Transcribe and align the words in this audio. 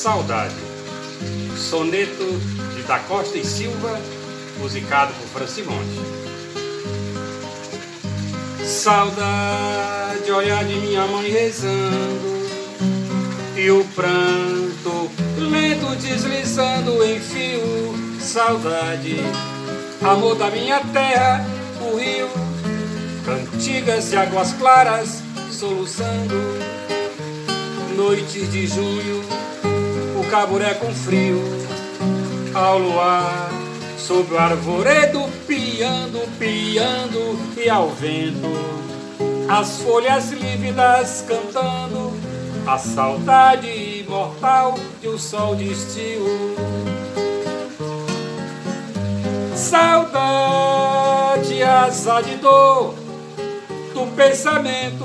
Saudade. 0.00 0.54
Soneto 1.58 2.24
de 2.74 2.82
Da 2.84 3.00
Costa 3.00 3.36
e 3.36 3.44
Silva, 3.44 4.00
musicado 4.58 5.12
por 5.12 5.28
Francimonte. 5.28 6.00
Saudade, 8.64 10.32
olhar 10.32 10.64
de 10.64 10.74
minha 10.76 11.06
mãe 11.06 11.30
rezando, 11.30 12.48
e 13.54 13.70
o 13.70 13.84
pranto 13.94 15.10
lento 15.36 15.94
deslizando 15.96 17.04
em 17.04 17.20
fio. 17.20 18.18
Saudade, 18.18 19.18
amor 20.00 20.34
da 20.34 20.50
minha 20.50 20.80
terra, 20.80 21.44
o 21.78 21.98
rio, 21.98 22.30
cantigas 23.26 24.08
de 24.08 24.16
águas 24.16 24.54
claras 24.54 25.22
soluçando. 25.50 26.36
Noites 27.94 28.50
de 28.50 28.66
junho, 28.66 29.22
caburé 30.30 30.74
com 30.74 30.94
frio, 30.94 31.42
ao 32.54 32.78
luar, 32.78 33.50
sob 33.98 34.32
o 34.32 34.38
arvoredo, 34.38 35.28
piando, 35.48 36.20
piando, 36.38 37.36
e 37.56 37.68
ao 37.68 37.88
vento, 37.88 38.46
as 39.48 39.82
folhas 39.82 40.30
lívidas 40.30 41.24
cantando, 41.26 42.12
a 42.64 42.78
saudade 42.78 43.66
imortal 43.66 44.78
de 45.00 45.08
um 45.08 45.18
sol 45.18 45.56
de 45.56 45.72
estio. 45.72 46.24
Saudade, 49.56 50.00
asa 51.60 52.20
de 52.20 52.36
dor 52.36 52.94
do 53.92 54.06
pensamento, 54.14 55.04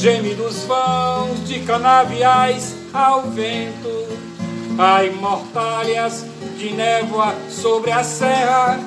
gemidos 0.00 0.64
vãos 0.64 1.46
de 1.46 1.60
canaviais 1.60 2.74
ao 2.90 3.20
vento, 3.24 4.08
a 4.78 5.04
imortalhas 5.04 6.24
de 6.56 6.72
névoa 6.72 7.34
sobre 7.50 7.92
a 7.92 8.02
serra. 8.02 8.80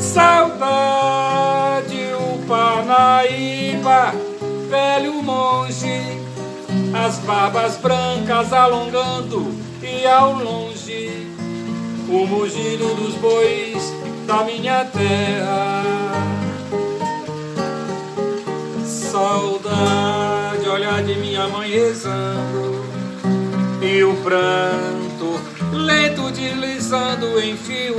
Saudade, 0.00 0.40
o 2.14 2.46
Panaíba, 2.48 4.12
velho 4.68 5.22
monge, 5.22 6.02
as 7.06 7.18
barbas 7.18 7.76
brancas 7.76 8.52
alongando 8.52 9.54
e 9.80 10.04
ao 10.04 10.32
longe 10.32 11.28
o 12.08 12.26
mugido 12.26 12.92
dos 12.96 13.14
bois 13.14 13.94
da 14.26 14.42
minha 14.42 14.84
terra. 14.84 16.27
Saudade, 19.18 20.68
olhar 20.68 21.02
de 21.02 21.16
minha 21.16 21.48
mãe 21.48 21.68
rezando 21.68 22.84
e 23.82 24.04
o 24.04 24.14
pranto 24.18 25.40
lento 25.72 26.30
deslizando 26.30 27.40
em 27.40 27.56
fio. 27.56 27.96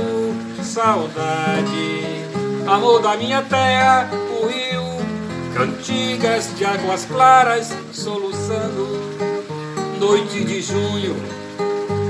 Saudade, 0.62 2.24
amor 2.66 3.02
da 3.02 3.18
minha 3.18 3.42
terra, 3.42 4.08
o 4.40 4.46
rio, 4.46 4.82
cantigas 5.52 6.56
de 6.56 6.64
águas 6.64 7.04
claras 7.04 7.70
soluçando. 7.92 8.88
Noite 10.00 10.42
de 10.42 10.62
junho, 10.62 11.16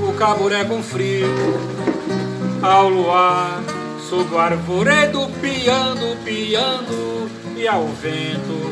o 0.07 0.13
caburé 0.13 0.63
com 0.63 0.81
frio, 0.81 1.27
ao 2.61 2.87
luar, 2.87 3.61
sob 4.09 4.33
o 4.33 4.39
arvoredo, 4.39 5.27
piando, 5.41 6.15
piando, 6.23 7.29
e 7.57 7.67
ao 7.67 7.85
vento, 7.89 8.70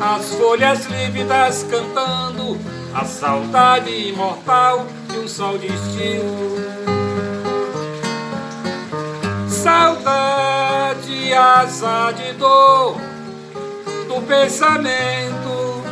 as 0.00 0.32
folhas 0.34 0.86
lívidas 0.86 1.66
cantando, 1.70 2.58
a 2.94 3.04
saudade 3.04 3.90
imortal 3.90 4.86
de 5.08 5.18
um 5.18 5.28
sol 5.28 5.58
de 5.58 5.66
estio. 5.66 6.24
Saudade, 9.46 11.34
asa 11.34 12.12
de 12.12 12.32
dor 12.32 12.96
do 14.08 14.22
pensamento, 14.22 15.84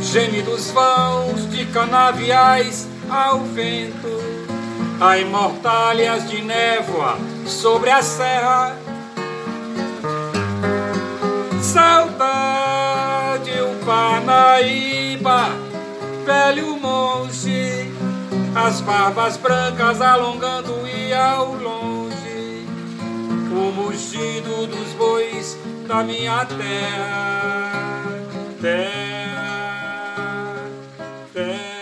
gemidos 0.00 0.70
vãos 0.70 1.50
de 1.50 1.66
canaviais 1.66 2.88
ao 3.10 3.40
vento, 3.40 4.08
a 5.00 5.18
imortalhas 5.18 6.30
de 6.30 6.40
névoa 6.40 7.18
sobre 7.46 7.90
a 7.90 8.00
serra. 8.00 8.76
Saudade, 11.60 12.65
o 13.86 13.88
Panaíba, 13.88 15.48
velho 16.24 16.76
monge, 16.80 17.88
as 18.52 18.80
barbas 18.80 19.36
brancas 19.36 20.00
alongando 20.00 20.74
e 20.88 21.14
ao 21.14 21.54
longe, 21.54 22.66
o 23.52 23.72
mugido 23.72 24.66
dos 24.66 24.92
bois 24.94 25.56
da 25.86 26.02
minha 26.02 26.44
terra, 26.46 27.84
terra, 28.60 29.84
terra. 31.32 31.76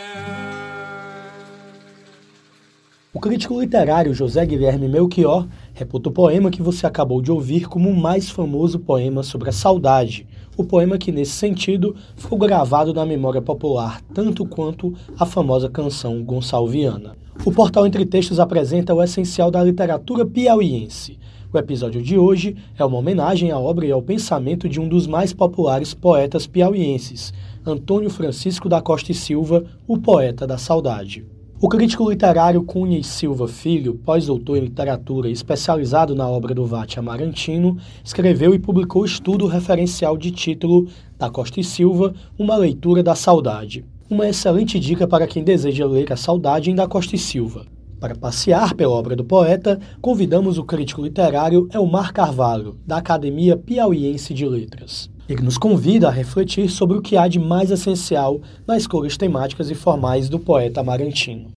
O 3.15 3.21
crítico 3.21 3.59
literário 3.59 4.13
José 4.13 4.45
Guilherme 4.45 4.89
Melchior 4.89 5.49
reputa 5.73 6.11
o 6.11 6.13
poema 6.13 6.51
que 6.51 6.61
você 6.61 6.87
acabou 6.87 7.23
de 7.23 7.33
ouvir 7.33 7.67
como 7.67 7.89
o 7.89 7.97
mais 7.97 8.29
famoso 8.29 8.79
poema 8.79 9.23
sobre 9.23 9.49
a 9.49 9.53
saudade, 9.53 10.27
o 10.57 10.65
poema 10.65 10.99
que, 10.99 11.13
nesse 11.13 11.33
sentido, 11.33 11.95
ficou 12.17 12.39
gravado 12.39 12.93
na 12.93 13.05
memória 13.05 13.43
popular 13.43 14.01
tanto 14.13 14.47
quanto 14.47 14.95
a 15.19 15.27
famosa 15.27 15.69
canção 15.69 16.23
gonçalviana. 16.23 17.17
O 17.45 17.53
portal 17.53 17.87
Entre 17.87 18.07
Textos 18.07 18.39
apresenta 18.39 18.95
o 18.95 19.03
essencial 19.03 19.51
da 19.51 19.63
literatura 19.63 20.25
piauiense. 20.25 21.19
O 21.53 21.59
episódio 21.59 22.03
de 22.03 22.19
hoje 22.19 22.57
é 22.79 22.85
uma 22.85 22.99
homenagem 22.99 23.51
à 23.51 23.59
obra 23.59 23.87
e 23.87 23.93
ao 23.93 24.03
pensamento 24.03 24.69
de 24.69 24.81
um 24.81 24.89
dos 24.89 25.07
mais 25.07 25.33
populares 25.33 25.95
poetas 25.95 26.47
piauienses, 26.47 27.33
Antônio 27.65 28.11
Francisco 28.11 28.69
da 28.69 28.81
Costa 28.81 29.13
e 29.13 29.15
Silva, 29.15 29.65
o 29.87 29.99
poeta 29.99 30.47
da 30.47 30.59
saudade. 30.59 31.25
O 31.65 31.69
crítico 31.71 32.11
literário 32.11 32.63
Cunha 32.63 32.99
e 32.99 33.03
Silva 33.03 33.49
Filho, 33.49 33.95
pós-doutor 33.95 34.59
em 34.59 34.65
literatura 34.65 35.31
e 35.31 35.33
especializado 35.33 36.15
na 36.15 36.29
obra 36.29 36.55
do 36.55 36.67
Vate 36.67 36.99
Amarantino, 36.99 37.79
escreveu 38.05 38.55
e 38.55 38.59
publicou 38.59 39.03
estudo 39.03 39.47
referencial 39.47 40.15
de 40.19 40.31
título 40.31 40.87
Da 41.17 41.31
Costa 41.31 41.61
e 41.61 41.65
Silva, 41.65 42.13
Uma 42.39 42.55
Leitura 42.55 43.03
da 43.03 43.15
Saudade. 43.15 43.83
Uma 44.11 44.29
excelente 44.29 44.79
dica 44.79 45.09
para 45.09 45.27
quem 45.27 45.43
deseja 45.43 45.87
ler 45.87 46.13
a 46.13 46.19
saudade 46.19 46.71
em 46.71 46.75
Da 46.75 46.87
Costa 46.87 47.17
e 47.17 47.19
Silva. 47.19 47.65
Para 47.99 48.15
passear 48.15 48.75
pela 48.75 48.93
obra 48.93 49.17
do 49.17 49.25
poeta, 49.25 49.81
convidamos 50.03 50.59
o 50.59 50.65
crítico 50.65 51.01
literário 51.01 51.67
Elmar 51.73 52.13
Carvalho, 52.13 52.77
da 52.87 52.99
Academia 52.99 53.57
Piauiense 53.57 54.35
de 54.35 54.47
Letras. 54.47 55.14
Ele 55.27 55.41
nos 55.41 55.57
convida 55.57 56.09
a 56.09 56.11
refletir 56.11 56.69
sobre 56.69 56.99
o 56.99 57.03
que 57.03 57.17
há 57.17 57.27
de 57.27 57.39
mais 57.39 57.71
essencial 57.71 58.43
nas 58.67 58.83
escolhas 58.83 59.17
temáticas 59.17 59.71
e 59.71 59.75
formais 59.75 60.29
do 60.29 60.39
poeta 60.39 60.81
amarantino. 60.81 61.53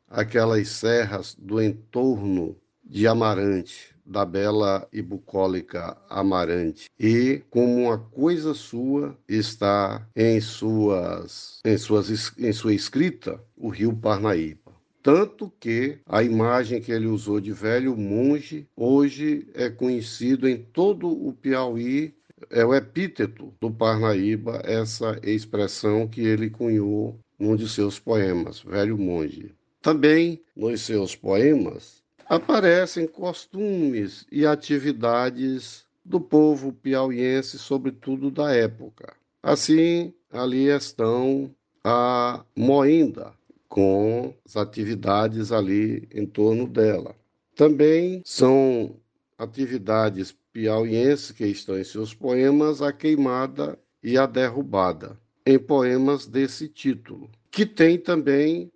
aquelas 0.06 0.68
serras 0.68 1.34
do 1.38 1.62
entorno 1.62 2.54
de 2.84 3.06
Amarante, 3.06 3.91
da 4.04 4.24
bela 4.24 4.86
e 4.92 5.00
bucólica 5.00 5.96
Amarante. 6.08 6.90
E 6.98 7.42
como 7.50 7.86
uma 7.86 7.98
coisa 7.98 8.54
sua 8.54 9.16
está 9.28 10.06
em 10.14 10.40
suas 10.40 11.60
em 11.64 11.76
suas 11.78 12.32
em 12.38 12.52
sua 12.52 12.74
escrita 12.74 13.40
o 13.56 13.68
Rio 13.68 13.94
Parnaíba. 13.94 14.72
Tanto 15.02 15.52
que 15.58 15.98
a 16.06 16.22
imagem 16.22 16.80
que 16.80 16.92
ele 16.92 17.06
usou 17.06 17.40
de 17.40 17.52
velho 17.52 17.96
monge 17.96 18.68
hoje 18.76 19.48
é 19.54 19.68
conhecido 19.68 20.48
em 20.48 20.56
todo 20.56 21.08
o 21.08 21.32
Piauí 21.32 22.14
é 22.50 22.64
o 22.64 22.74
epíteto 22.74 23.52
do 23.60 23.70
Parnaíba, 23.70 24.60
essa 24.64 25.18
expressão 25.22 26.08
que 26.08 26.22
ele 26.22 26.50
cunhou 26.50 27.18
num 27.38 27.56
de 27.56 27.68
seus 27.68 27.98
poemas, 27.98 28.60
Velho 28.60 28.98
Monge. 28.98 29.52
Também 29.80 30.40
nos 30.56 30.80
seus 30.82 31.16
poemas 31.16 32.01
aparecem 32.28 33.06
costumes 33.06 34.26
e 34.30 34.46
atividades 34.46 35.84
do 36.04 36.20
povo 36.20 36.72
piauiense, 36.72 37.58
sobretudo 37.58 38.30
da 38.30 38.52
época. 38.52 39.14
Assim, 39.42 40.12
ali 40.30 40.66
estão 40.68 41.50
a 41.84 42.44
moinda, 42.56 43.32
com 43.68 44.34
as 44.44 44.56
atividades 44.56 45.50
ali 45.50 46.06
em 46.12 46.26
torno 46.26 46.66
dela. 46.66 47.14
Também 47.56 48.22
são 48.24 48.96
atividades 49.38 50.34
piauienses 50.52 51.32
que 51.32 51.46
estão 51.46 51.78
em 51.78 51.84
seus 51.84 52.12
poemas 52.12 52.82
a 52.82 52.92
queimada 52.92 53.78
e 54.02 54.18
a 54.18 54.26
derrubada, 54.26 55.18
em 55.46 55.58
poemas 55.58 56.26
desse 56.26 56.68
título, 56.68 57.30
que 57.50 57.64
tem 57.64 57.98
também 57.98 58.70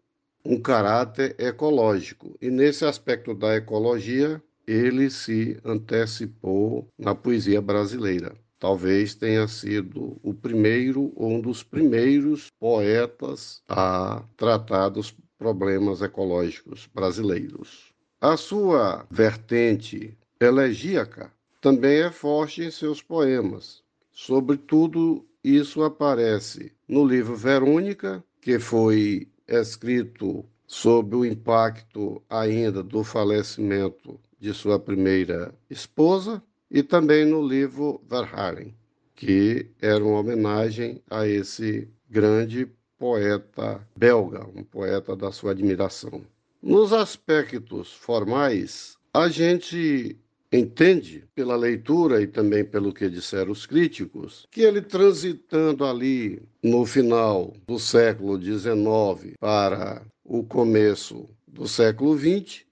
um 0.47 0.61
caráter 0.61 1.35
ecológico. 1.39 2.37
E 2.41 2.49
nesse 2.51 2.85
aspecto 2.85 3.35
da 3.35 3.57
ecologia, 3.57 4.41
ele 4.67 5.11
se 5.11 5.59
antecipou 5.65 6.89
na 6.99 7.15
poesia 7.15 7.61
brasileira. 7.61 8.35
Talvez 8.59 9.15
tenha 9.15 9.47
sido 9.47 10.19
o 10.23 10.33
primeiro 10.33 11.13
ou 11.15 11.33
um 11.33 11.41
dos 11.41 11.63
primeiros 11.63 12.51
poetas 12.59 13.63
a 13.69 14.23
tratar 14.37 14.89
dos 14.89 15.15
problemas 15.39 16.01
ecológicos 16.01 16.89
brasileiros. 16.95 17.93
A 18.21 18.37
sua 18.37 19.07
vertente 19.11 20.17
elegíaca 20.41 21.31
também 21.61 22.01
é 22.01 22.11
forte 22.11 22.63
em 22.63 22.71
seus 22.71 23.03
poemas. 23.03 23.83
Sobretudo, 24.11 25.27
isso 25.45 25.83
aparece 25.83 26.73
no 26.89 27.05
livro 27.05 27.37
Verônica, 27.37 28.25
que 28.41 28.59
foi 28.59 29.29
escrito 29.49 30.45
sob 30.67 31.17
o 31.17 31.25
impacto 31.25 32.23
ainda 32.29 32.83
do 32.83 33.05
falecimento 33.05 34.19
de 34.39 34.53
sua 34.53 34.79
primeira 34.79 35.55
esposa, 35.71 36.43
e 36.71 36.83
também 36.83 37.25
no 37.25 37.47
livro 37.47 38.01
Verhaeren, 38.09 38.75
que 39.15 39.71
era 39.81 40.05
uma 40.05 40.19
homenagem 40.19 41.01
a 41.09 41.27
esse 41.27 41.89
grande 42.11 42.69
poeta 42.99 43.87
belga, 43.97 44.45
um 44.55 44.65
poeta 44.65 45.15
da 45.15 45.31
sua 45.31 45.53
admiração. 45.53 46.23
Nos 46.61 46.93
aspectos 46.93 47.93
formais, 47.93 48.97
a 49.15 49.29
gente 49.29 50.19
entende 50.53 51.25
pela 51.35 51.57
leitura 51.57 52.23
e 52.23 52.27
também 52.27 52.65
pelo 52.65 52.93
que 52.93 53.09
disseram 53.09 53.53
os 53.53 53.67
críticos, 53.67 54.47
que 54.51 54.63
ele 54.63 54.81
transitando 54.81 55.85
ali 55.85 56.43
no 56.63 56.85
final 56.87 57.53
do 57.67 57.79
século 57.79 58.41
XIX 58.41 59.35
para 59.41 60.03
o 60.25 60.45
começo 60.45 61.29
do 61.47 61.67
século 61.67 62.17
XX, 62.19 62.65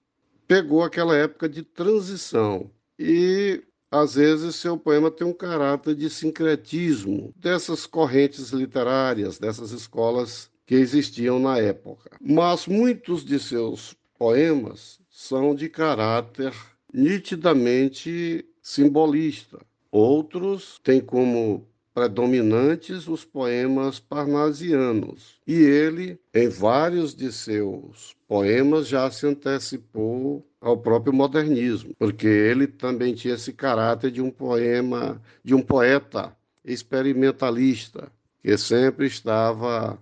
pegou 0.47 0.83
aquela 0.83 1.15
época 1.15 1.49
de 1.49 1.63
transição 1.63 2.69
e 2.99 3.63
às 3.91 4.15
vezes 4.15 4.55
seu 4.55 4.77
poema 4.77 5.09
tem 5.09 5.25
um 5.25 5.33
caráter 5.33 5.95
de 5.95 6.09
sincretismo 6.09 7.33
dessas 7.35 7.85
correntes 7.85 8.49
literárias, 8.49 9.39
dessas 9.39 9.71
escolas 9.71 10.49
que 10.65 10.75
existiam 10.75 11.39
na 11.39 11.57
época. 11.59 12.17
Mas 12.19 12.67
muitos 12.67 13.23
de 13.23 13.39
seus 13.39 13.95
poemas 14.17 14.99
são 15.09 15.55
de 15.55 15.69
caráter 15.69 16.53
nitidamente 16.95 18.45
simbolista. 18.61 19.59
Outros 19.91 20.79
têm 20.81 21.01
como 21.01 21.67
predominantes 21.93 23.07
os 23.07 23.25
poemas 23.25 23.99
parnasianos. 23.99 25.39
E 25.45 25.53
ele, 25.53 26.17
em 26.33 26.47
vários 26.47 27.13
de 27.13 27.31
seus 27.33 28.15
poemas, 28.27 28.87
já 28.87 29.11
se 29.11 29.27
antecipou 29.27 30.45
ao 30.61 30.77
próprio 30.77 31.13
modernismo, 31.13 31.93
porque 31.99 32.27
ele 32.27 32.65
também 32.65 33.13
tinha 33.13 33.35
esse 33.35 33.51
caráter 33.51 34.09
de 34.09 34.21
um 34.21 34.31
poema, 34.31 35.21
de 35.43 35.53
um 35.53 35.61
poeta 35.61 36.35
experimentalista, 36.63 38.11
que 38.41 38.57
sempre 38.57 39.05
estava 39.05 39.99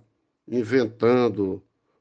inventando 0.48 1.60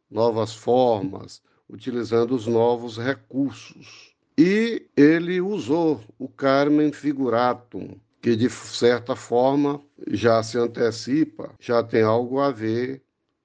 novas 0.10 0.54
formas, 0.54 1.42
utilizando 1.68 2.36
os 2.36 2.46
novos 2.46 2.98
recursos. 2.98 4.13
E 4.38 4.90
ele 4.98 5.40
usou 5.42 6.02
o 6.18 6.28
Carmen 6.28 6.92
Figuratum, 6.92 8.00
que 8.22 8.36
de 8.36 8.50
certa 8.50 9.16
forma 9.16 9.80
já 10.08 10.42
se 10.42 10.58
antecipa, 10.58 11.54
já 11.60 11.84
tem 11.84 12.02
algo 12.02 12.40
a 12.40 12.52
ver 12.52 13.04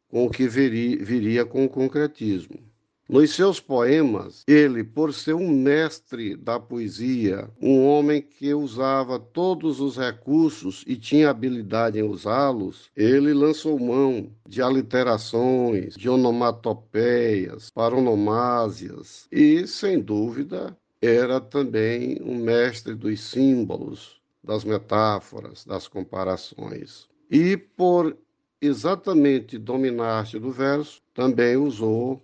com 0.08 0.24
o 0.26 0.30
que 0.30 0.48
viria, 0.48 1.44
com 1.44 1.64
o 1.64 1.68
concretismo. 1.68 2.67
Nos 3.08 3.30
seus 3.34 3.58
poemas, 3.58 4.44
ele, 4.46 4.84
por 4.84 5.14
ser 5.14 5.32
um 5.32 5.48
mestre 5.48 6.36
da 6.36 6.60
poesia, 6.60 7.48
um 7.58 7.86
homem 7.86 8.20
que 8.20 8.52
usava 8.52 9.18
todos 9.18 9.80
os 9.80 9.96
recursos 9.96 10.84
e 10.86 10.94
tinha 10.94 11.30
habilidade 11.30 11.98
em 11.98 12.02
usá-los, 12.02 12.90
ele 12.94 13.32
lançou 13.32 13.78
mão 13.78 14.30
de 14.46 14.60
aliterações, 14.60 15.94
de 15.94 16.06
onomatopeias, 16.06 17.70
paronomásias 17.70 19.26
e, 19.32 19.66
sem 19.66 19.98
dúvida, 19.98 20.76
era 21.00 21.40
também 21.40 22.20
um 22.22 22.36
mestre 22.36 22.94
dos 22.94 23.20
símbolos, 23.22 24.20
das 24.44 24.64
metáforas, 24.64 25.64
das 25.64 25.88
comparações. 25.88 27.08
E 27.30 27.56
por 27.56 28.14
exatamente 28.60 29.56
dominar 29.56 30.04
a 30.04 30.18
arte 30.18 30.38
do 30.38 30.50
verso, 30.50 31.00
também 31.14 31.56
usou 31.56 32.22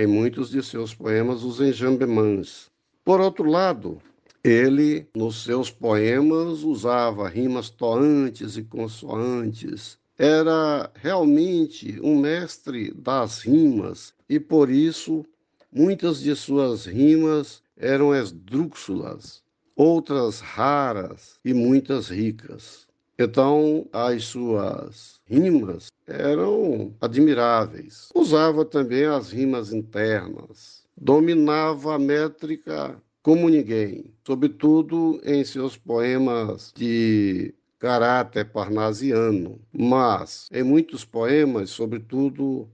em 0.00 0.06
muitos 0.06 0.48
de 0.48 0.62
seus 0.62 0.94
poemas 0.94 1.42
os 1.42 1.60
enjambemãs. 1.60 2.70
Por 3.04 3.20
outro 3.20 3.44
lado, 3.44 4.00
ele, 4.42 5.06
nos 5.14 5.44
seus 5.44 5.70
poemas, 5.70 6.62
usava 6.62 7.28
rimas 7.28 7.68
toantes 7.68 8.56
e 8.56 8.62
consoantes. 8.62 9.98
Era 10.16 10.90
realmente 10.94 12.00
um 12.02 12.18
mestre 12.18 12.90
das 12.94 13.40
rimas 13.40 14.14
e, 14.26 14.40
por 14.40 14.70
isso, 14.70 15.22
muitas 15.70 16.20
de 16.22 16.34
suas 16.34 16.86
rimas 16.86 17.62
eram 17.76 18.14
esdrúxulas, 18.14 19.42
outras 19.76 20.40
raras 20.40 21.38
e 21.44 21.52
muitas 21.52 22.08
ricas. 22.08 22.86
Então, 23.22 23.86
as 23.92 24.24
suas 24.24 25.20
rimas 25.26 25.88
eram 26.06 26.94
admiráveis. 27.02 28.08
Usava 28.14 28.64
também 28.64 29.04
as 29.04 29.30
rimas 29.30 29.74
internas. 29.74 30.86
Dominava 30.96 31.96
a 31.96 31.98
métrica 31.98 32.98
como 33.22 33.50
ninguém, 33.50 34.06
sobretudo 34.26 35.20
em 35.22 35.44
seus 35.44 35.76
poemas 35.76 36.72
de 36.74 37.54
caráter 37.78 38.50
parnasiano, 38.50 39.60
mas 39.70 40.48
em 40.50 40.62
muitos 40.62 41.04
poemas, 41.04 41.68
sobretudo 41.68 42.70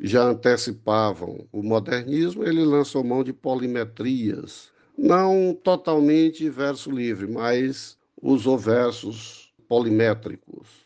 já 0.00 0.24
antecipavam 0.24 1.46
o 1.52 1.62
modernismo, 1.62 2.42
ele 2.42 2.64
lançou 2.64 3.04
mão 3.04 3.22
de 3.22 3.32
polimetrias, 3.32 4.72
não 4.98 5.56
totalmente 5.62 6.50
verso 6.50 6.90
livre, 6.90 7.28
mas 7.28 7.96
usou 8.20 8.58
versos 8.58 9.43
polimétricos. 9.68 10.84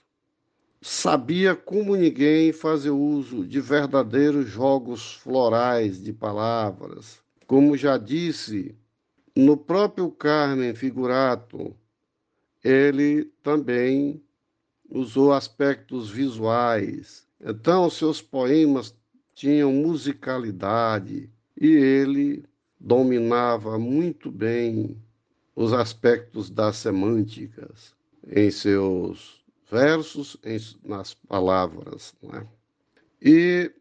Sabia 0.81 1.57
como 1.57 1.97
ninguém 1.97 2.53
fazer 2.53 2.91
uso 2.91 3.45
de 3.45 3.61
verdadeiros 3.61 4.49
jogos 4.49 5.15
florais 5.15 6.01
de 6.03 6.13
palavras. 6.13 7.21
Como 7.47 7.77
já 7.77 7.99
disse, 7.99 8.77
no 9.35 9.57
próprio 9.57 10.11
Carmen 10.11 10.75
Figurato, 10.75 11.75
ele 12.63 13.25
também 13.43 14.23
usou 14.89 15.33
aspectos 15.33 16.11
visuais. 16.11 17.27
Então, 17.41 17.91
seus 17.91 18.23
poemas 18.23 18.95
tinham 19.35 19.73
musicalidade 19.73 21.31
e 21.61 21.67
ele 21.67 22.45
dominava 22.79 23.79
muito 23.79 24.31
bem 24.31 24.97
os 25.55 25.73
aspectos 25.73 26.51
das 26.51 26.77
semânticas. 26.77 27.98
Em 28.27 28.51
seus 28.51 29.43
versos, 29.71 30.37
em, 30.45 30.59
nas 30.85 31.15
palavras. 31.15 32.15
É? 32.33 32.47
E 33.21 33.73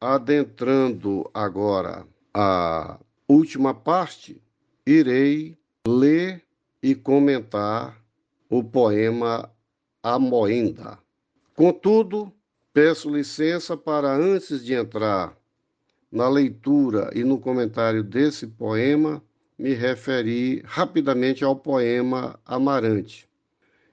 adentrando 0.00 1.28
agora 1.32 2.06
a 2.32 2.98
última 3.28 3.74
parte, 3.74 4.40
irei 4.86 5.56
ler 5.86 6.42
e 6.82 6.94
comentar 6.94 8.00
o 8.48 8.62
poema 8.62 9.50
A 10.02 10.18
Moenda. 10.18 10.98
Contudo, 11.54 12.32
peço 12.72 13.08
licença 13.10 13.76
para, 13.76 14.14
antes 14.14 14.64
de 14.64 14.74
entrar 14.74 15.36
na 16.12 16.28
leitura 16.28 17.10
e 17.14 17.24
no 17.24 17.38
comentário 17.38 18.04
desse 18.04 18.46
poema, 18.46 19.22
me 19.58 19.72
referir 19.72 20.62
rapidamente 20.64 21.42
ao 21.42 21.56
poema 21.56 22.38
Amarante 22.44 23.26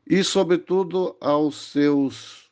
e, 0.07 0.23
sobretudo, 0.23 1.15
aos 1.19 1.71
seus 1.71 2.51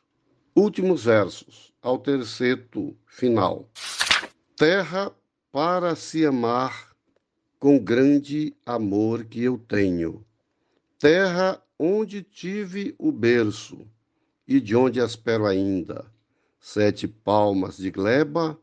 últimos 0.54 1.04
versos, 1.04 1.72
ao 1.80 1.98
terceiro 1.98 2.96
final. 3.06 3.68
Terra 4.56 5.12
para 5.50 5.94
se 5.94 6.24
amar 6.24 6.92
com 7.58 7.78
grande 7.78 8.56
amor 8.64 9.24
que 9.24 9.42
eu 9.42 9.58
tenho. 9.58 10.24
Terra 10.98 11.62
onde 11.78 12.22
tive 12.22 12.94
o 12.98 13.10
berço 13.10 13.86
e 14.46 14.60
de 14.60 14.74
onde 14.76 15.00
espero 15.00 15.46
ainda. 15.46 16.06
Sete 16.60 17.08
palmas 17.08 17.76
de 17.76 17.90
gleba 17.90 18.58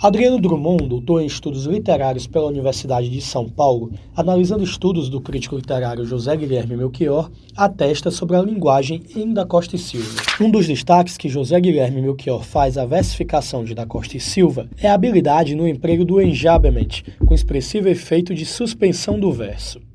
Adriano 0.00 0.38
Drummond, 0.38 0.86
doutor 0.86 1.22
em 1.22 1.26
estudos 1.26 1.64
literários 1.64 2.24
pela 2.24 2.46
Universidade 2.46 3.10
de 3.10 3.20
São 3.20 3.48
Paulo, 3.48 3.90
analisando 4.14 4.62
estudos 4.62 5.08
do 5.08 5.20
crítico 5.20 5.56
literário 5.56 6.04
José 6.04 6.36
Guilherme 6.36 6.76
Melchior, 6.76 7.28
atesta 7.56 8.08
sobre 8.08 8.36
a 8.36 8.42
linguagem 8.42 9.02
em 9.16 9.32
Da 9.34 9.44
Costa 9.44 9.74
e 9.74 9.78
Silva. 9.78 10.22
Um 10.40 10.52
dos 10.52 10.68
destaques 10.68 11.16
que 11.16 11.28
José 11.28 11.60
Guilherme 11.60 12.00
Melchior 12.00 12.44
faz 12.44 12.78
à 12.78 12.86
versificação 12.86 13.64
de 13.64 13.74
Da 13.74 13.86
Costa 13.86 14.16
e 14.16 14.20
Silva 14.20 14.68
é 14.80 14.88
a 14.88 14.94
habilidade 14.94 15.56
no 15.56 15.66
emprego 15.66 16.04
do 16.04 16.22
enjambment, 16.22 17.02
com 17.26 17.34
expressivo 17.34 17.88
efeito 17.88 18.32
de 18.32 18.46
suspensão 18.46 19.18
do 19.18 19.32
verso. 19.32 19.87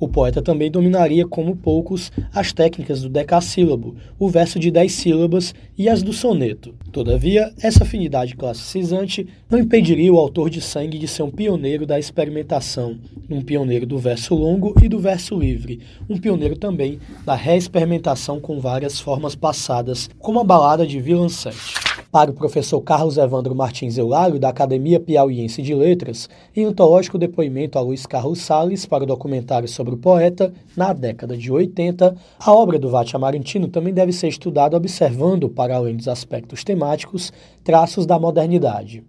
O 0.00 0.08
poeta 0.08 0.40
também 0.40 0.70
dominaria, 0.70 1.26
como 1.26 1.54
poucos, 1.54 2.10
as 2.34 2.54
técnicas 2.54 3.02
do 3.02 3.10
decassílabo, 3.10 3.94
o 4.18 4.30
verso 4.30 4.58
de 4.58 4.70
dez 4.70 4.92
sílabas 4.92 5.54
e 5.76 5.90
as 5.90 6.02
do 6.02 6.10
soneto. 6.10 6.74
Todavia, 6.90 7.52
essa 7.62 7.84
afinidade 7.84 8.34
classicizante 8.34 9.28
não 9.50 9.58
impediria 9.58 10.10
o 10.10 10.18
autor 10.18 10.48
de 10.48 10.62
sangue 10.62 10.98
de 10.98 11.06
ser 11.06 11.22
um 11.22 11.30
pioneiro 11.30 11.84
da 11.84 11.98
experimentação, 11.98 12.98
um 13.28 13.42
pioneiro 13.42 13.84
do 13.84 13.98
verso 13.98 14.34
longo 14.34 14.74
e 14.82 14.88
do 14.88 14.98
verso 14.98 15.38
livre, 15.38 15.80
um 16.08 16.16
pioneiro 16.16 16.56
também 16.56 16.98
da 17.26 17.34
reexperimentação 17.34 18.40
com 18.40 18.58
várias 18.58 18.98
formas 18.98 19.34
passadas, 19.34 20.08
como 20.18 20.40
a 20.40 20.44
balada 20.44 20.86
de 20.86 20.98
Villancete 20.98 21.90
para 22.10 22.30
o 22.30 22.34
professor 22.34 22.80
Carlos 22.80 23.16
Evandro 23.16 23.54
Martins 23.54 23.96
Eulário, 23.96 24.40
da 24.40 24.48
Academia 24.48 24.98
Piauiense 24.98 25.62
de 25.62 25.74
Letras, 25.74 26.28
em 26.56 26.64
antológico 26.64 27.16
depoimento 27.16 27.78
a 27.78 27.82
Luiz 27.82 28.04
Carlos 28.04 28.40
Salles 28.40 28.84
para 28.84 29.04
o 29.04 29.06
documentário 29.06 29.68
sobre 29.68 29.89
o 29.94 29.98
poeta, 29.98 30.52
na 30.76 30.92
década 30.92 31.36
de 31.36 31.50
80, 31.50 32.16
a 32.38 32.52
obra 32.52 32.78
do 32.78 32.90
Vate 32.90 33.16
Amarantino 33.16 33.68
também 33.68 33.92
deve 33.92 34.12
ser 34.12 34.28
estudada 34.28 34.76
observando, 34.76 35.48
para 35.48 35.76
além 35.76 35.96
dos 35.96 36.08
aspectos 36.08 36.64
temáticos, 36.64 37.32
traços 37.62 38.06
da 38.06 38.18
modernidade. 38.18 39.02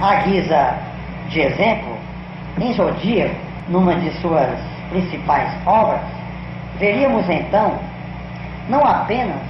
À 0.00 0.16
guisa 0.24 0.78
de 1.30 1.40
exemplo, 1.40 1.96
em 2.60 2.72
Zodíaco, 2.74 3.34
numa 3.68 3.94
de 3.94 4.10
suas 4.20 4.58
principais 4.90 5.50
obras, 5.66 6.02
veríamos 6.78 7.28
então 7.28 7.78
não 8.68 8.84
apenas 8.84 9.40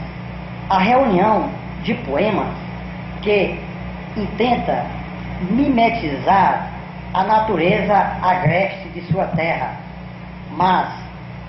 a 0.69 0.79
reunião 0.79 1.51
de 1.83 1.95
poemas 1.95 2.49
que 3.23 3.59
intenta 4.17 4.87
mimetizar 5.51 6.71
a 7.15 7.25
natureza 7.25 7.95
agreste 8.23 8.89
de 8.91 9.01
sua 9.13 9.25
terra, 9.27 9.73
mas 10.51 10.89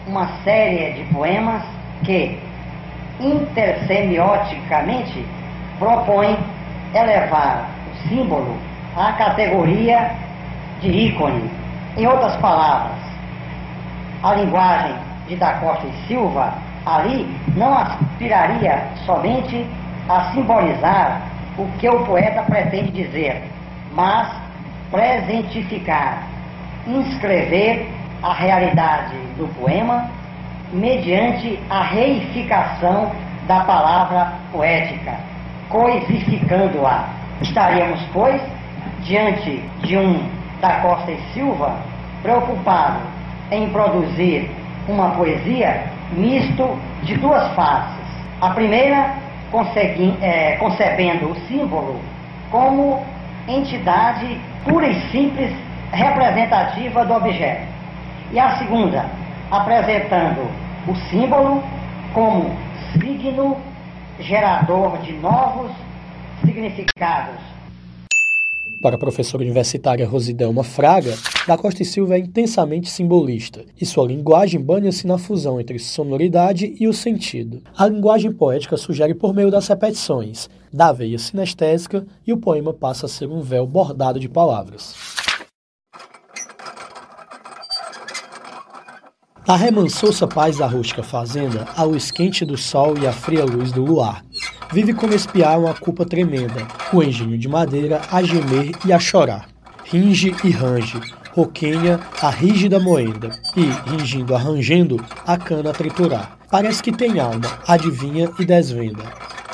uma 0.07 0.27
série 0.43 0.93
de 0.93 1.03
poemas 1.13 1.61
que 2.03 2.39
intersemioticamente 3.19 5.25
propõem 5.79 6.37
elevar 6.93 7.67
o 7.91 7.95
símbolo 8.07 8.55
à 8.97 9.11
categoria 9.13 10.11
de 10.81 10.89
ícone. 10.89 11.49
Em 11.95 12.05
outras 12.07 12.35
palavras, 12.37 12.97
a 14.23 14.33
linguagem 14.33 14.95
de 15.27 15.35
Da 15.35 15.53
Costa 15.53 15.85
e 15.87 15.93
Silva 16.07 16.53
ali 16.85 17.25
não 17.55 17.77
aspiraria 17.77 18.83
somente 19.05 19.65
a 20.09 20.31
simbolizar 20.31 21.21
o 21.57 21.67
que 21.79 21.87
o 21.87 22.03
poeta 22.05 22.43
pretende 22.43 22.91
dizer, 22.91 23.43
mas 23.93 24.29
presentificar, 24.91 26.23
inscrever 26.87 27.87
a 28.21 28.33
realidade 28.33 29.15
do 29.37 29.47
poema 29.59 30.09
mediante 30.71 31.59
a 31.69 31.81
reificação 31.83 33.11
da 33.47 33.61
palavra 33.61 34.33
poética, 34.51 35.15
coisificando-a. 35.69 37.07
Estaríamos, 37.41 37.99
pois, 38.13 38.41
diante 39.01 39.63
de 39.83 39.97
um 39.97 40.29
da 40.61 40.79
Costa 40.79 41.11
e 41.11 41.19
Silva 41.33 41.75
preocupado 42.21 43.01
em 43.51 43.69
produzir 43.69 44.49
uma 44.87 45.11
poesia 45.11 45.83
misto 46.13 46.77
de 47.03 47.15
duas 47.17 47.53
faces. 47.53 48.03
A 48.41 48.49
primeira, 48.49 49.13
é, 50.21 50.55
concebendo 50.57 51.29
o 51.29 51.35
símbolo 51.47 51.99
como 52.49 53.05
entidade 53.47 54.39
pura 54.63 54.87
e 54.87 54.99
simples 55.11 55.51
representativa 55.91 57.05
do 57.05 57.13
objeto. 57.13 57.67
E 58.31 58.39
a 58.39 58.57
segunda, 58.57 59.05
apresentando 59.51 60.49
o 60.87 60.95
símbolo 61.09 61.63
como 62.13 62.55
signo 62.93 63.57
gerador 64.19 64.97
de 64.99 65.13
novos 65.13 65.71
significados 66.43 67.52
para 68.83 68.97
a 68.97 68.99
professora 68.99 69.41
universitária 69.41 70.05
Rosidelma 70.05 70.61
Fraga, 70.61 71.17
da 71.47 71.57
Costa 71.57 71.81
e 71.81 71.85
Silva 71.85 72.15
é 72.15 72.19
intensamente 72.19 72.89
simbolista, 72.89 73.63
e 73.79 73.85
sua 73.85 74.05
linguagem 74.05 74.59
banha-se 74.59 75.07
na 75.07 75.17
fusão 75.17 75.57
entre 75.57 75.79
sonoridade 75.79 76.75
e 76.77 76.85
o 76.85 76.93
sentido. 76.93 77.61
A 77.77 77.87
linguagem 77.87 78.33
poética 78.33 78.75
sugere 78.75 79.15
por 79.15 79.33
meio 79.33 79.49
das 79.49 79.69
repetições, 79.69 80.49
da 80.71 80.91
veia 80.91 81.17
sinestésica, 81.17 82.05
e 82.27 82.33
o 82.33 82.37
poema 82.37 82.73
passa 82.73 83.05
a 83.05 83.09
ser 83.09 83.29
um 83.29 83.39
véu 83.39 83.65
bordado 83.65 84.19
de 84.19 84.27
palavras. 84.27 84.93
Da 89.45 89.55
remansoça 89.55 90.27
paz 90.27 90.57
da 90.57 90.67
rústica 90.67 91.03
fazenda 91.03 91.67
ao 91.77 91.95
esquente 91.95 92.43
do 92.43 92.57
sol 92.57 92.97
e 92.97 93.07
a 93.07 93.13
fria 93.13 93.45
luz 93.45 93.71
do 93.71 93.83
luar. 93.83 94.25
Vive 94.73 94.91
como 94.91 95.13
espiar 95.13 95.59
uma 95.59 95.75
culpa 95.75 96.03
tremenda, 96.03 96.67
o 96.91 97.03
engenho 97.03 97.37
de 97.37 97.47
madeira 97.47 98.01
a 98.11 98.23
gemer 98.23 98.71
e 98.83 98.91
a 98.91 98.97
chorar. 98.97 99.47
Ringe 99.83 100.35
e 100.43 100.49
range, 100.49 100.99
roquenha 101.31 101.99
a 102.19 102.31
rígida 102.31 102.79
moenda, 102.79 103.29
e, 103.55 103.65
ringindo 103.87 104.33
arrangendo, 104.33 104.99
a 105.27 105.37
cana 105.37 105.69
a 105.69 105.73
triturar. 105.73 106.39
Parece 106.49 106.81
que 106.81 106.91
tem 106.91 107.19
alma, 107.19 107.59
adivinha 107.67 108.31
e 108.39 108.45
desvenda. 108.45 109.03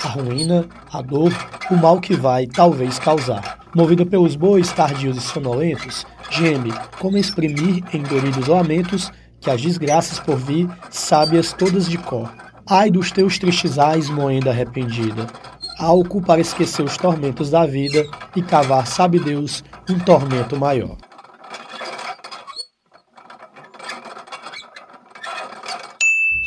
A 0.02 0.08
ruína, 0.08 0.66
a 0.90 1.02
dor, 1.02 1.34
o 1.70 1.76
mal 1.76 2.00
que 2.00 2.16
vai 2.16 2.48
talvez 2.48 2.98
causar. 2.98 3.60
Movida 3.76 4.06
pelos 4.06 4.38
bois 4.38 4.72
tardios 4.72 5.18
e 5.18 5.22
sonolentos, 5.22 6.08
geme, 6.32 6.74
como 6.98 7.18
exprimir 7.18 7.84
em 7.94 8.02
doridos 8.04 8.48
lamentos 8.48 9.12
que 9.42 9.52
as 9.52 9.62
desgraças 9.62 10.18
por 10.18 10.38
vir, 10.38 10.70
sábias 10.90 11.52
todas 11.52 11.90
de 11.90 11.98
cor. 11.98 12.30
Ai 12.72 12.92
dos 12.92 13.12
teus 13.12 13.40
tristes 13.40 13.80
ais, 13.80 14.12
moenda 14.12 14.52
arrependida, 14.52 15.26
álcool 15.80 16.22
para 16.22 16.40
esquecer 16.40 16.84
os 16.84 16.96
tormentos 16.98 17.50
da 17.50 17.66
vida 17.66 18.06
e 18.36 18.44
cavar, 18.44 18.86
sabe 18.86 19.18
Deus, 19.18 19.64
um 19.90 19.98
tormento 19.98 20.56
maior. 20.56 20.96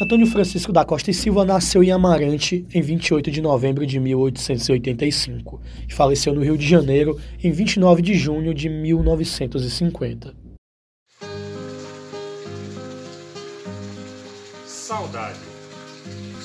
Antônio 0.01 0.29
Francisco 0.29 0.73
da 0.73 0.85
Costa 0.85 1.11
e 1.11 1.15
Silva 1.15 1.45
nasceu 1.45 1.83
em 1.83 1.91
Amarante 1.91 2.65
em 2.73 2.81
28 2.81 3.29
de 3.29 3.43
novembro 3.43 3.85
de 3.85 3.99
1885 3.99 5.61
e 5.89 5.93
faleceu 5.93 6.33
no 6.33 6.45
Rio 6.45 6.57
de 6.57 6.69
Janeiro 6.69 7.21
em 7.43 7.51
29 7.51 8.01
de 8.01 8.15
junho 8.15 8.55
de 8.55 8.69
1950. 8.69 10.33
Saudade. 14.65 15.52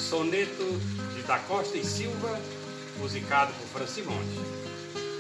Soneto 0.09 0.63
de 1.13 1.21
Da 1.23 1.37
Costa 1.37 1.77
e 1.77 1.83
Silva, 1.83 2.39
musicado 2.97 3.51
por 3.55 3.67
Francimonte. 3.67 4.66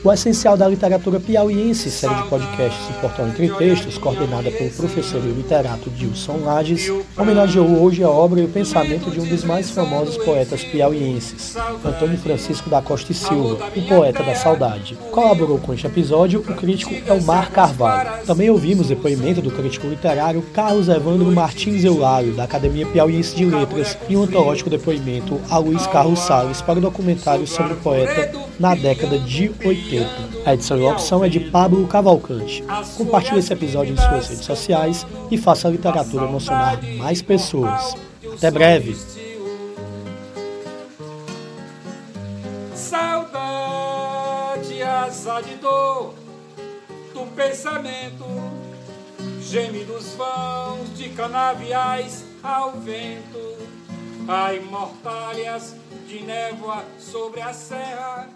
O 0.03 0.13
essencial 0.13 0.55
da 0.55 0.67
literatura 0.67 1.19
piauiense, 1.19 1.89
série 1.89 2.13
de 2.13 2.29
podcasts 2.29 2.87
e 2.89 2.93
portal 3.01 3.27
Entre 3.27 3.49
Textos, 3.49 3.97
coordenada 3.97 4.51
pelo 4.51 4.69
professor 4.69 5.21
e 5.25 5.31
literato 5.31 5.89
Dilson 5.89 6.37
Lages, 6.43 6.91
homenageou 7.17 7.81
hoje 7.81 8.03
a 8.03 8.09
obra 8.09 8.39
e 8.39 8.45
o 8.45 8.47
pensamento 8.47 9.09
de 9.09 9.19
um 9.19 9.25
dos 9.25 9.43
mais 9.43 9.71
famosos 9.71 10.15
poetas 10.17 10.63
piauienses, 10.63 11.55
Antônio 11.83 12.17
Francisco 12.19 12.69
da 12.69 12.79
Costa 12.79 13.11
e 13.11 13.15
Silva, 13.15 13.57
o 13.75 13.81
poeta 13.87 14.21
da 14.23 14.35
saudade. 14.35 14.95
Colaborou 15.11 15.57
com 15.57 15.73
este 15.73 15.87
episódio 15.87 16.41
o 16.41 16.55
crítico 16.55 16.93
Elmar 17.09 17.51
Carvalho. 17.51 18.23
Também 18.25 18.51
ouvimos 18.51 18.87
depoimento 18.87 19.41
do 19.41 19.51
crítico 19.51 19.87
literário 19.87 20.43
Carlos 20.53 20.89
Evandro 20.89 21.31
Martins 21.31 21.83
Eulário, 21.83 22.33
da 22.33 22.43
Academia 22.43 22.85
Piauiense 22.85 23.35
de 23.35 23.45
Letras, 23.45 23.97
e 24.07 24.15
um 24.15 24.23
antológico 24.23 24.69
depoimento 24.69 25.41
a 25.49 25.57
Luiz 25.57 25.87
Carlos 25.87 26.19
Salles 26.19 26.61
para 26.61 26.77
o 26.77 26.81
documentário 26.81 27.47
sobre 27.47 27.73
o 27.73 27.77
poeta 27.77 28.31
na 28.59 28.75
década 28.75 29.17
de 29.17 29.51
80. 29.63 29.86
A 30.45 30.53
edição 30.53 30.77
e 30.77 30.85
a 30.85 30.91
opção 30.91 31.23
é 31.23 31.29
de 31.29 31.39
Pablo 31.39 31.87
Cavalcante. 31.87 32.61
Compartilhe 32.97 33.39
esse 33.39 33.53
episódio 33.53 33.93
em 33.93 33.97
suas 33.97 34.27
redes 34.27 34.43
sociais 34.43 35.07
e 35.31 35.37
faça 35.37 35.69
a 35.69 35.71
literatura 35.71 36.25
emocionar 36.25 36.77
mais 36.97 37.21
pessoas. 37.21 37.95
Até 38.35 38.51
breve! 38.51 38.97
Saudade, 42.75 44.83
asa 44.83 45.39
de 45.39 45.55
dor 45.55 46.13
do 47.13 47.21
pensamento, 47.33 48.25
gemidos 49.39 50.15
vãos 50.15 50.97
de 50.97 51.07
canaviais 51.09 52.25
ao 52.43 52.73
vento, 52.73 53.57
ai 54.27 54.59
mortalhas 54.59 55.75
de 56.07 56.23
névoa 56.23 56.83
sobre 56.99 57.41
a 57.41 57.53
serra 57.53 58.29